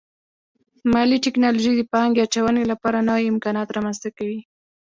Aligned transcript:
مالي 0.93 1.17
ټکنالوژي 1.25 1.73
د 1.75 1.81
پانګې 1.91 2.21
اچونې 2.25 2.63
لپاره 2.71 3.05
نوي 3.09 3.25
امکانات 3.33 3.67
رامنځته 3.75 4.09
کوي. 4.17 4.39